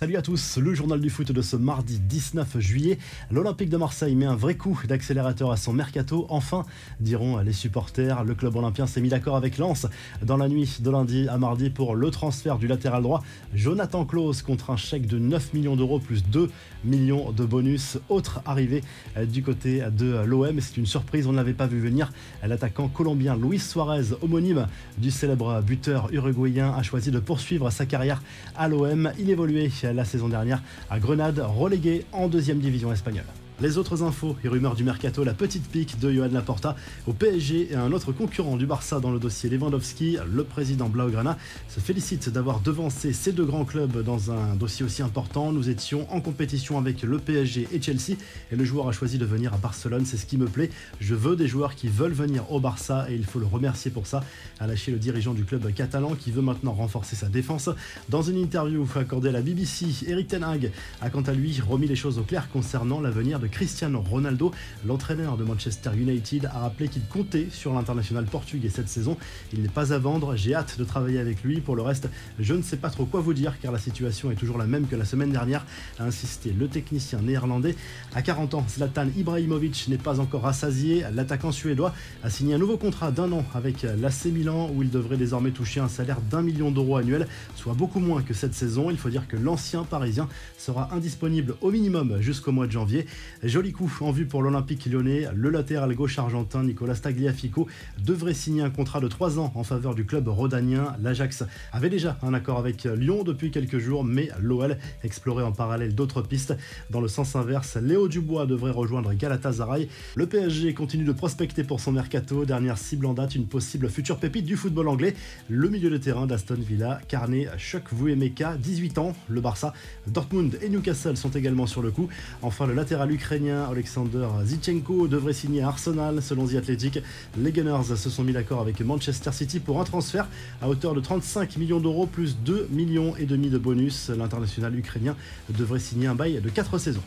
[0.00, 2.96] Salut à tous, le journal du foot de ce mardi 19 juillet.
[3.30, 6.24] L'Olympique de Marseille met un vrai coup d'accélérateur à son mercato.
[6.30, 6.64] Enfin,
[7.00, 9.86] diront les supporters, le club olympien s'est mis d'accord avec Lens
[10.22, 13.22] dans la nuit de lundi à mardi pour le transfert du latéral droit
[13.52, 16.50] Jonathan Klaus contre un chèque de 9 millions d'euros plus 2
[16.82, 17.98] millions de bonus.
[18.08, 18.82] Autre arrivée
[19.28, 22.10] du côté de l'OM, c'est une surprise, on ne l'avait pas vu venir.
[22.42, 28.22] L'attaquant colombien Luis Suarez, homonyme du célèbre buteur uruguayen, a choisi de poursuivre sa carrière
[28.56, 29.12] à l'OM.
[29.18, 33.24] Il évoluait la saison dernière à Grenade, relégué en deuxième division espagnole.
[33.62, 37.72] Les autres infos et rumeurs du mercato, la petite pique de Johan Laporta au PSG
[37.72, 41.36] et un autre concurrent du Barça dans le dossier Lewandowski, le président Blaugrana,
[41.68, 45.52] se félicite d'avoir devancé ces deux grands clubs dans un dossier aussi important.
[45.52, 48.16] Nous étions en compétition avec le PSG et Chelsea
[48.50, 50.70] et le joueur a choisi de venir à Barcelone, c'est ce qui me plaît.
[50.98, 54.06] Je veux des joueurs qui veulent venir au Barça et il faut le remercier pour
[54.06, 54.24] ça,
[54.58, 57.68] a lâché le dirigeant du club catalan qui veut maintenant renforcer sa défense.
[58.08, 60.72] Dans une interview accordée à la BBC, Eric Ten Hag
[61.02, 64.52] a quant à lui remis les choses au clair concernant l'avenir de Cristiano Ronaldo.
[64.86, 69.16] L'entraîneur de Manchester United a rappelé qu'il comptait sur l'international portugais cette saison.
[69.52, 71.60] Il n'est pas à vendre, j'ai hâte de travailler avec lui.
[71.60, 74.36] Pour le reste, je ne sais pas trop quoi vous dire car la situation est
[74.36, 75.64] toujours la même que la semaine dernière,
[75.98, 77.74] a insisté le technicien néerlandais.
[78.14, 81.04] À 40 ans, Zlatan Ibrahimovic n'est pas encore rassasié.
[81.12, 81.92] L'attaquant suédois
[82.22, 85.80] a signé un nouveau contrat d'un an avec l'AC Milan où il devrait désormais toucher
[85.80, 87.26] un salaire d'un million d'euros annuel,
[87.56, 88.90] soit beaucoup moins que cette saison.
[88.90, 93.06] Il faut dire que l'ancien parisien sera indisponible au minimum jusqu'au mois de janvier.
[93.42, 95.26] Joli coup en vue pour l'Olympique lyonnais.
[95.34, 97.66] Le latéral gauche argentin Nicolas Tagliafico
[98.04, 100.94] devrait signer un contrat de 3 ans en faveur du club rhodanien.
[101.02, 105.94] L'Ajax avait déjà un accord avec Lyon depuis quelques jours, mais l'OL explorait en parallèle
[105.94, 106.54] d'autres pistes.
[106.90, 109.88] Dans le sens inverse, Léo Dubois devrait rejoindre Galatasaray.
[110.16, 112.44] Le PSG continue de prospecter pour son mercato.
[112.44, 115.14] Dernière cible en date, une possible future pépite du football anglais.
[115.48, 119.16] Le milieu de terrain d'Aston Villa, Carnet Chuck Vuemeka, 18 ans.
[119.30, 119.72] Le Barça,
[120.08, 122.10] Dortmund et Newcastle sont également sur le coup.
[122.42, 126.98] Enfin, le latéral ukrainien Alexander Zichenko devrait signer à Arsenal selon The Athletic.
[127.38, 130.26] Les Gunners se sont mis d'accord avec Manchester City pour un transfert
[130.60, 134.10] à hauteur de 35 millions d'euros plus 2 millions et demi de bonus.
[134.10, 135.14] L'international ukrainien
[135.48, 137.02] devrait signer un bail de 4 saisons.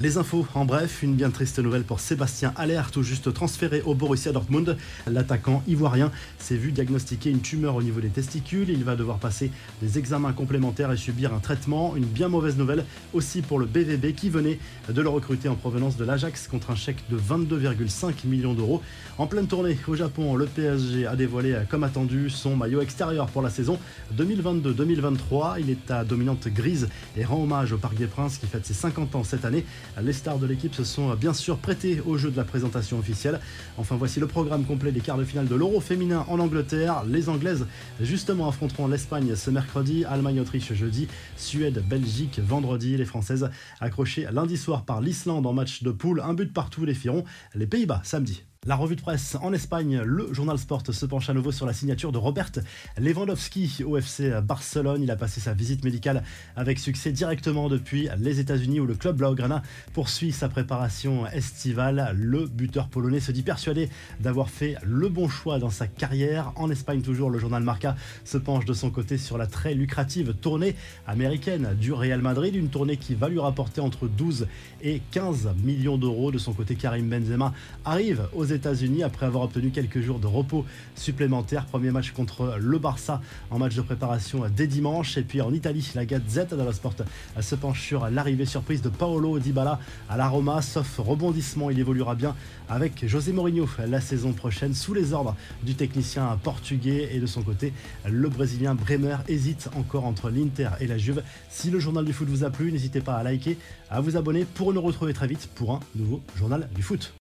[0.00, 3.94] Les infos, en bref, une bien triste nouvelle pour Sébastien Aller, tout juste transféré au
[3.94, 4.76] Borussia Dortmund.
[5.06, 6.10] L'attaquant ivoirien
[6.40, 8.68] s'est vu diagnostiquer une tumeur au niveau des testicules.
[8.68, 11.94] Il va devoir passer des examens complémentaires et subir un traitement.
[11.94, 14.58] Une bien mauvaise nouvelle aussi pour le BVB qui venait
[14.88, 18.82] de le recruter en provenance de l'Ajax contre un chèque de 22,5 millions d'euros.
[19.18, 23.42] En pleine tournée au Japon, le PSG a dévoilé, comme attendu, son maillot extérieur pour
[23.42, 23.78] la saison
[24.16, 25.60] 2022-2023.
[25.60, 28.74] Il est à dominante grise et rend hommage au Parc des Princes qui fête ses
[28.74, 29.64] 50 ans cette année.
[30.02, 33.40] Les stars de l'équipe se sont bien sûr prêtés au jeu de la présentation officielle.
[33.78, 37.04] Enfin, voici le programme complet des quarts de finale de l'Euro féminin en Angleterre.
[37.06, 37.66] Les Anglaises,
[38.00, 42.96] justement, affronteront l'Espagne ce mercredi, Allemagne-Autriche jeudi, Suède-Belgique vendredi.
[42.96, 43.50] Les Françaises
[43.80, 47.24] accrochées lundi soir par l'Islande en match de poule, un but partout les Firons.
[47.54, 48.42] Les Pays-Bas samedi.
[48.64, 51.72] La revue de presse en Espagne, le journal Sport se penche à nouveau sur la
[51.72, 52.52] signature de Robert
[52.96, 55.02] Lewandowski au FC Barcelone.
[55.02, 56.22] Il a passé sa visite médicale
[56.54, 59.64] avec succès directement depuis les États-Unis où le club Blaugrana
[59.94, 62.14] poursuit sa préparation estivale.
[62.16, 63.88] Le buteur polonais se dit persuadé
[64.20, 66.52] d'avoir fait le bon choix dans sa carrière.
[66.54, 70.34] En Espagne toujours, le journal Marca se penche de son côté sur la très lucrative
[70.34, 70.76] tournée
[71.08, 74.46] américaine du Real Madrid, une tournée qui va lui rapporter entre 12
[74.82, 76.30] et 15 millions d'euros.
[76.30, 77.52] De son côté, Karim Benzema
[77.84, 80.64] arrive aux États-Unis après avoir obtenu quelques jours de repos
[80.94, 81.66] supplémentaires.
[81.66, 83.20] Premier match contre le Barça
[83.50, 85.16] en match de préparation dès dimanche.
[85.16, 86.94] Et puis en Italie, la Gazette dello Sport
[87.40, 90.62] se penche sur l'arrivée surprise de Paolo Dybala à la Roma.
[90.62, 92.36] Sauf rebondissement, il évoluera bien
[92.68, 97.10] avec José Mourinho la saison prochaine sous les ordres du technicien portugais.
[97.12, 97.72] Et de son côté,
[98.08, 101.22] le Brésilien Bremer hésite encore entre l'Inter et la Juve.
[101.50, 103.58] Si le journal du foot vous a plu, n'hésitez pas à liker,
[103.90, 107.10] à vous abonner pour nous retrouver très vite pour un nouveau journal du foot.